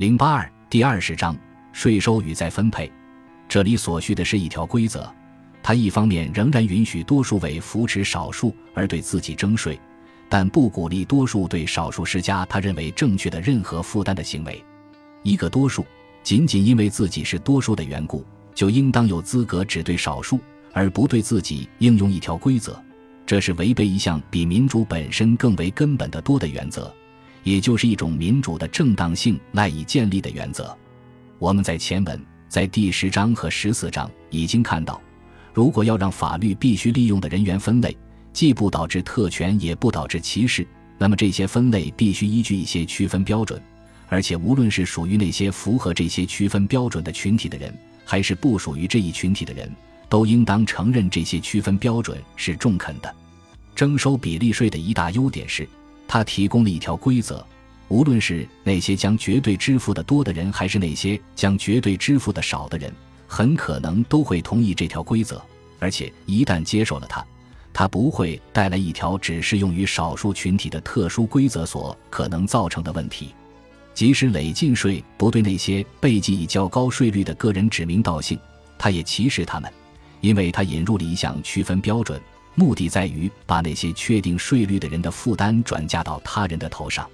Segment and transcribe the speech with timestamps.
[0.00, 1.36] 零八二第二十章
[1.74, 2.90] 税收与再分配。
[3.46, 5.06] 这里所需的是一条规则，
[5.62, 9.78] 它一方面仍然允许多数为扶持少数而对自己征税，
[10.26, 14.64] 但不鼓励多数对少数施加他认为正确的任何负担的行为。
[15.22, 15.84] 一个多数
[16.22, 18.24] 仅仅因为自己是多数的缘故，
[18.54, 20.40] 就应当有资格只对少数
[20.72, 22.82] 而不对自己应用一条规则，
[23.26, 26.90] 这是违背一项比民主本身更为根本的多的原则。
[27.42, 30.76] 也就是一种民主的正当性赖以建立的原则。
[31.38, 35.00] 我们在前文在第十章和十四章已经看到，
[35.54, 37.96] 如果要让法律必须利用的人员分类，
[38.32, 40.66] 既不导致特权，也不导致歧视，
[40.98, 43.60] 那么这些分类必须依据一些区分标准，
[44.08, 49.74] 而且无论是属于那些符合这些区分标准的群体的人，还是不属于这一群体的人，
[50.08, 53.14] 都应当承认这些区分标准是中肯的。
[53.74, 55.66] 征收比例税的一大优点是。
[56.12, 57.46] 他提供了一条规则，
[57.86, 62.92] 无论是那些将绝对支付的多的人，还是那些将绝对支付的少的人，
[63.28, 65.40] 很可能都会同意这条规则。
[65.78, 67.24] 而且一旦接受了它，
[67.72, 73.32] 它不会带来一条只适用于少数群体的特殊规则所可能造成的问题。
[73.94, 78.36] 即使累进税不对那些被记以较高税率的个人指名道姓，
[78.76, 79.72] 他也歧视他们，
[80.20, 82.20] 因为他引入了一项区分标准。
[82.54, 87.08] 目的在于把那些确定税率的人的负担转嫁到他人的头上。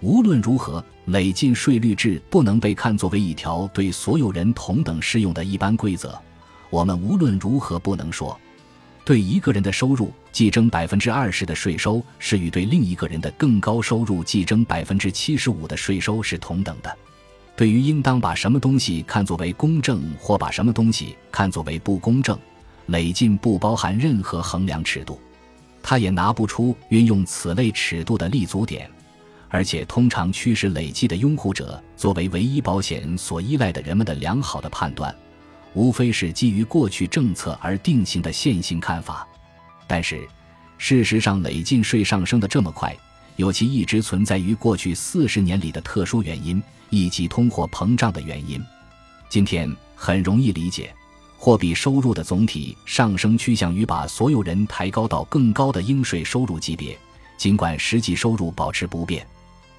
[0.00, 6.18] 无论如何，累进税率制不能被看作为一条对所有人同等适用的一般规则。
[6.70, 8.38] 我们无论如何不能说，
[9.04, 16.96] 对一个人的收入计征百分之二十的税收是与对另一个人的更高收入计征百分之七十五的税收是同等的。
[17.54, 22.38] 对于应当把什么东西看作为公正或把什么东西看作为不公正。
[22.90, 25.20] 累进不包含任何衡量尺度，
[25.82, 28.90] 他也拿不出运用此类尺度的立足点，
[29.48, 35.14] 而且通常驱使累计的拥护者作为唯一保险所依赖的人们的良好的判断，
[35.74, 39.26] 无非是基于过去政策而定性的线性看法。
[39.86, 40.26] 但是，
[40.78, 42.96] 事实上，累进税上升的这么快，
[43.36, 48.60] 有其一直存在于过去四十年里的特殊原因，以及通货膨胀的原因。
[49.28, 50.92] 今天很容易理解。
[51.42, 56.94] 货币收入的总体上升趋向于把所有人抬高到更高的应税收入级别，
[57.38, 59.26] 尽管实际收入保持不变。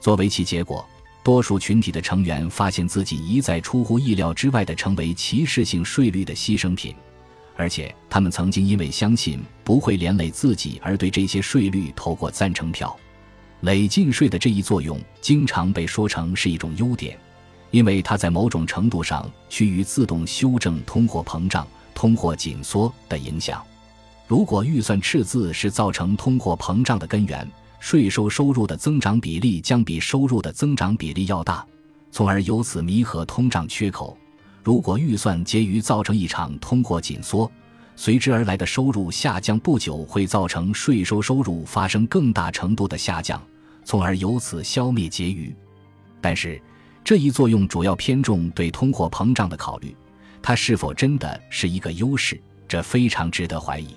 [0.00, 0.82] 作为其结果，
[1.22, 6.94] 多数群体的成员发现自己一再出乎意料之外的成为歧视性税率的牺牲品，
[7.54, 12.98] 而且他们曾经因为相信不会连累自己而对这些税率投过赞成票。
[13.60, 17.18] 累进税的这一作用经常被说成是一种优点。
[17.72, 23.60] 因为它在某种程度上趋于自动修正通货膨胀、通货紧缩的影响。
[24.28, 27.50] 如果预算赤字是造成通货膨胀的根源，
[27.80, 31.66] 税收收入的增长比例将比收入的增长比例要大，
[32.10, 34.16] 从而由此弥合通胀缺口。
[34.62, 37.50] 如果预算结余造成一场通货紧缩，
[37.96, 43.42] 随之而来的收入下降不久会造成税收收入发生更大程度的下降，
[43.82, 45.54] 从而由此消灭结余。
[46.20, 46.60] 但是。
[47.04, 49.94] 这一作用主要偏重对通货膨胀的考虑，
[50.40, 53.88] 它是否真的是一个优势，这非常值得怀疑。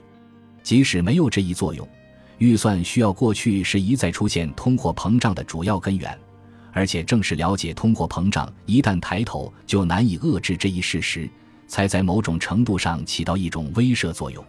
[0.64, 1.88] 即使没有这一作用，
[2.40, 6.18] 预算需要过去是一再出现通货膨胀的主要根源，
[6.72, 11.30] 而且正是了解通货膨胀一旦抬头就难以遏制这一事实，
[11.68, 14.44] 才在某种程度上起到一种威慑作用。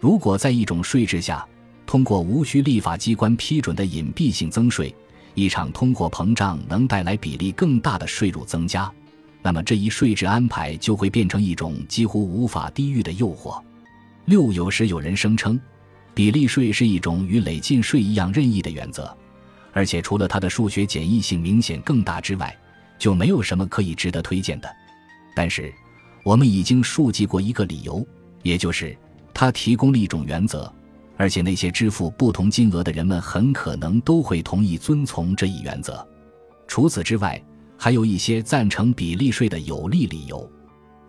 [0.00, 1.46] 如果在一种税制下，
[1.86, 4.92] 通过无需立法机关批准的隐蔽性增税，
[5.34, 8.90] 一场通货膨胀能带来比例更大的税入增加，
[9.42, 13.60] 那么这一税制安排就会变成一种几乎无法抵御的诱惑。
[14.26, 15.60] 六，有时有人声称，
[16.14, 19.14] 比例税是一种与累进税一样任意的原则，
[19.72, 22.56] 而且除了它的数学简易性明显更大之外，
[22.98, 24.76] 就没有什么可以值得推荐的。
[25.34, 25.70] 但是，
[26.22, 28.06] 我们已经述记过一个理由，
[28.42, 28.96] 也就是
[29.34, 30.72] 它提供了一种原则。
[31.16, 36.06] 而且那些支付不同金额的人们很可能都会同意遵从这一原则。
[36.66, 37.42] 除此之外，
[37.76, 40.50] 还有一些赞成比例税的有利理由。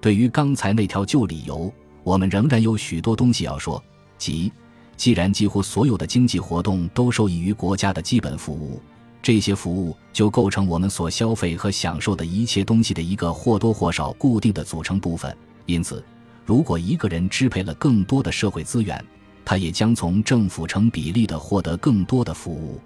[0.02, 1.74] 对于刚才那条旧理由，
[2.04, 3.84] 我们仍然有许多东西要说。
[4.18, 4.52] 即，
[4.96, 8.82] 既然几乎所有的经济活动都受益于国家的基本服务，
[9.22, 15.36] 这些服务就构成我们所消费和享受的一切东西的一个或多或少固定的组成部分。
[15.66, 16.04] 因此，
[16.46, 19.04] 如果一个人支配了更多的社会资源，
[19.46, 22.82] 他也将从政府成比例的获得更多的服务。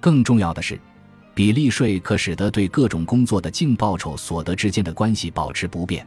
[0.00, 0.78] 更重要的是，
[1.32, 6.04] 比例税可使得对各种工作的净报酬所得之间的关系保持不变。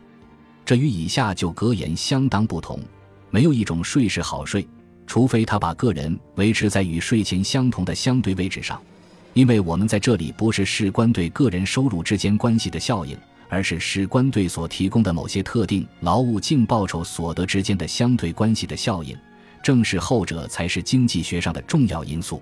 [0.65, 2.79] 这与以下就格言相当不同：
[3.29, 4.67] 没有一种税是好税，
[5.07, 8.81] 除非他把个人维持在与税前相同的相对位置上，
[9.33, 13.17] 因为我们在这里不是事关对个人收入之间关系的效应，
[13.47, 19.15] 而是事关对所提供的某些特定劳务净报酬所得之间的相对关系的效应。
[19.65, 22.39] 正是后者才是经济学上的重要因素。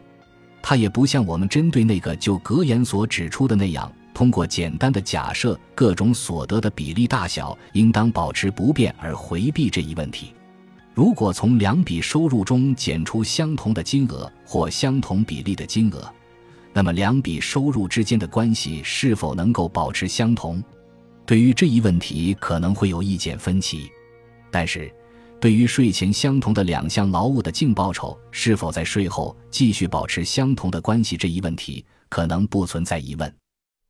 [0.62, 10.34] 它也不像我们针对那个就格言所指出的那样，通过简单的假设各种所得的比例大小应当保持不变而回避这一问题。
[10.94, 16.14] 如果从两笔收入中减出相同的金额或相同比例的金额，
[16.74, 20.62] 那么两笔收入之间的关系是否能够保持相同？
[21.26, 23.90] 对于这一问题可能会有意见分歧。
[24.52, 24.94] 但是，
[25.44, 33.36] 对于税前相同的两项劳务的净报酬是否在税后继续保持相同的关系这一问题，可能不存在疑问。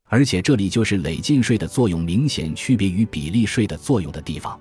[0.06, 4.58] 而且，这里就是累进税的作用明显区别于比例税的作用的地方。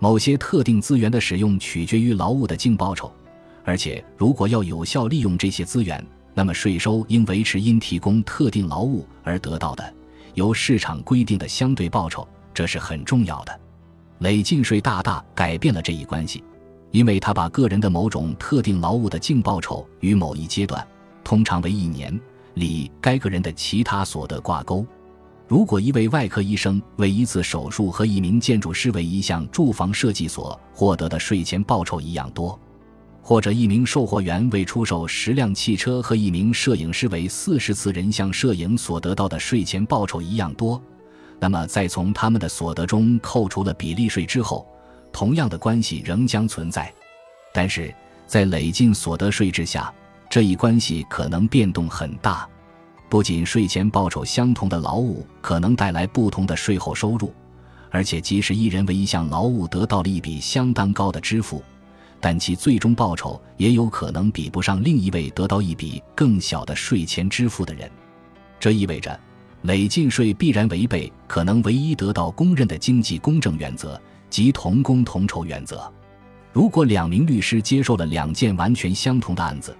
[0.00, 3.12] 某些特定资源的使用取决于劳务的净报酬，
[3.62, 6.04] 而且如果要有效利用这些资源，
[6.34, 9.94] 那么税收应维持因提供特定劳务而得到的
[10.34, 13.60] 由市场规定的相对报酬，这是很重要的。
[14.18, 16.42] 累进税大大改变了这一关系，
[16.90, 20.86] 因为它把个人的某种特定劳务的净报酬与某一阶段，
[21.22, 22.18] 通常为一年
[22.54, 24.86] 里该个人的其他所得挂钩。
[25.46, 32.58] 如果一位外科医生为一次手术和一名建筑师为一项住房设计所获得的税前报酬一样多，
[33.20, 40.80] 或者一名售货员为出售十辆汽车和一名摄影师为四十次人像摄影所得到的税前报酬一样多，
[41.40, 44.66] 那么在从他们的所得中扣除了比例税之后，
[45.12, 46.92] 同样的关系仍将存在。
[47.52, 47.94] 但是
[48.26, 49.92] 在累进所得税之下，
[50.30, 52.48] 这一关系可能变动很大。
[53.10, 57.32] 不仅税前报酬相同的劳务可能带来不同的税后收入，
[57.90, 61.62] 而且即使一人为一项劳务得到了一笔相当高的支付，
[62.20, 67.88] 但其最终报酬也有可能比不上另一位得到一笔更小的税前支付的人。
[68.58, 69.20] 这意味着，
[69.64, 75.90] 累进税必然违背可能唯一得到公认的经济公正原则即同工同酬原则。
[76.52, 79.74] 如果两名律师接受了两件完全相同的案子，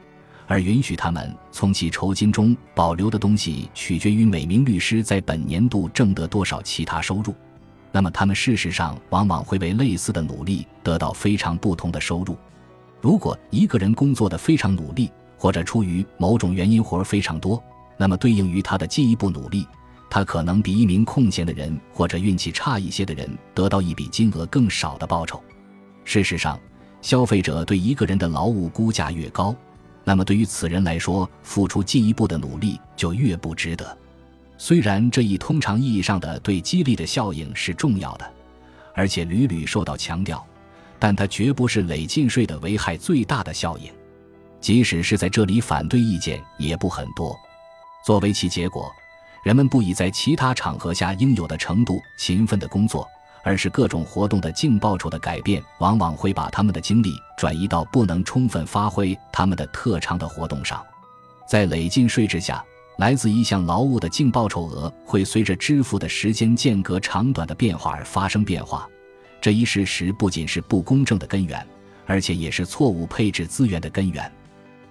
[0.46, 7.34] 而允许他们从其酬金中保留的东西取决于每名律师在本年度挣得多少其他收入，
[7.92, 12.34] 那么他们事实上往往会为类似的努力得到非常不同的收入。
[13.02, 17.62] 如果一个人工作的非常努力，或者出于某种原因活儿非常多，
[17.96, 19.66] 那么对应于他的进一步努力，
[20.10, 25.42] 他可能比一名空闲的人或者运气差一些的人得到一笔金额更少的报酬。
[26.04, 26.60] 事实上，
[27.00, 29.54] 消费者对一个人的劳务估价越高。
[30.04, 33.96] 那么，对于此人来说，付出进一步的努力就越不值得。
[34.58, 38.32] 虽然这一通常意义上的对激励的效应是重要的，
[38.94, 40.44] 而且屡屡受到强调，
[40.98, 43.90] 但它绝不是累进税的危害最大的效应。
[44.60, 47.34] 即使是在这里，反对意见也不很多。
[48.04, 48.94] 作为其结果，
[49.42, 53.08] 人们不以在其他场合下应有的程度勤奋的工作。
[53.46, 60.82] 而是各种活动的净报酬的改变，往往会把他们的精力转移到不能充分发挥他们的特长的活动上。
[61.46, 62.64] 在累进税制下，
[62.96, 68.88] 来自一项劳务的净报酬额会随着支付的时间间隔长短的变化而发生变化。
[69.42, 71.66] 这一事实不仅是不公正的根源，
[72.06, 74.32] 而且也是错误配置资源的根源。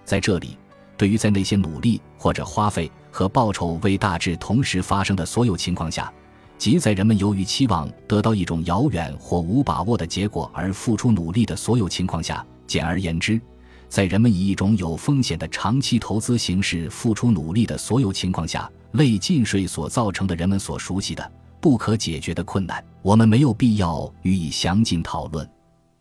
[0.04, 0.56] 在这里，
[0.96, 6.12] 对于在那些努力或者花费和报酬为大致同时发生的所有情况下。
[6.58, 13.40] 即在人们由于期望得到一种遥远或无把握的结果而付出努力的所有情况下，简而言之，
[13.88, 25.48] 在人们以一种有风险的长期投资形式付出努力的所有情况下，累进税所造成的人们所熟悉的不可解决的困难，我们没有必要予以详尽讨论。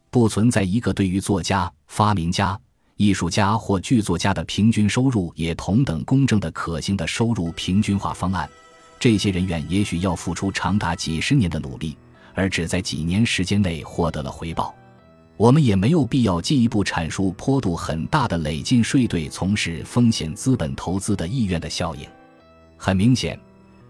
[0.10, 2.60] 不存在一个对于作家、发明家、
[3.04, 8.50] 艺术家或剧作家的平均收入也同等公正的可行的收入平均化方案。
[8.98, 11.98] 这些人员也许要付出长达几十年的努力，
[12.34, 14.74] 而只在几年时间内获得了回报。
[15.36, 22.08] 我们也没有必要进一步阐述坡度很大的累进税对从事风险资本投资的意愿的效应。
[22.78, 23.38] 很明显，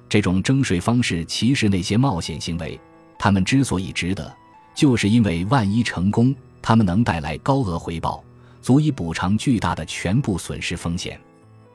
[0.10, 2.79] 这种征税方式歧视那些冒险行为。
[3.20, 4.34] 他们之所以值得，
[4.74, 8.24] 就是因为万一成功，他们能带来高额回报，
[8.63, 11.20] 足以补偿巨大的全部损失风险。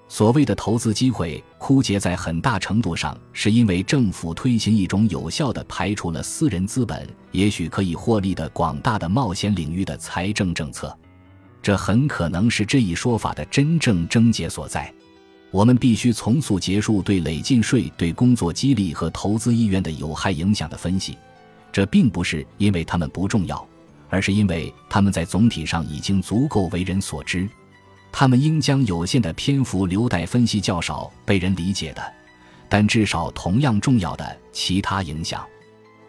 [0.09, 10.97] 所谓的投资机会枯竭，在很大程度上是因为政府推行一种有效的排除了私人资本也许可以获利的广大的冒险领域的财政政策。
[11.61, 14.91] 这很可能是这一说法的真正症结所在。
[15.51, 21.19] 我们必须从速结束对累进税对工作激励和投资意愿的有害影响的分析。
[21.71, 23.67] 这并不是因为他们不重要，
[24.09, 27.49] 而是因为他们在总体上已经足够为人所知。
[28.11, 32.03] 他们应将有限的篇幅留待分析较少被人理解的，
[32.69, 35.47] 但至少同样重要的其他影响。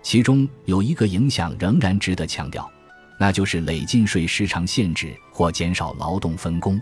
[0.02, 2.72] 其中有一个影响仍然值得强调，
[3.20, 6.82] 那就是累进税时长限制或减少劳动分工。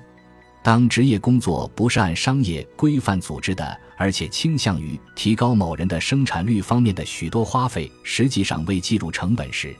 [0.61, 9.75] 当职业工作不是按商业规范组织的，而且倾向于提高某人的生产率方面的许多花费，实际上未计入成本时，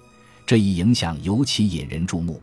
[0.48, 2.42] 这一影响尤其引人注目。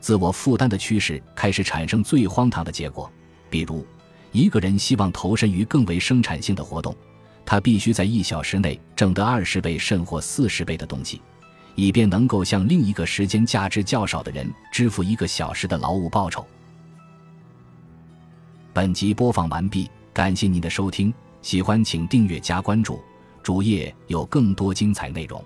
[0.00, 3.10] 自我负担的趋势开始产生最荒唐的结果，
[3.50, 3.86] 比如，
[4.32, 6.96] 一个人希望投身于更为生产性的活动。
[7.44, 11.20] 他必须在一小时内挣得二十倍甚或四十倍的东西，
[11.74, 16.46] 以便能够向另一个时间价值较少的人支付一个小时的劳务报酬。
[18.72, 22.98] 本集播放完毕，感谢您的收听，喜欢请订阅加关注，
[23.42, 25.44] 主页有更多精彩内容。